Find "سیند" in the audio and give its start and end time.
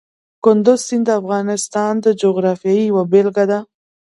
0.87-1.05